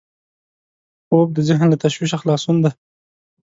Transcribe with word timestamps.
خوب 1.07 1.27
د 1.33 1.37
ذهن 1.47 1.67
له 1.69 1.77
تشویشه 1.83 2.17
خلاصون 2.21 2.55
دی 2.63 2.71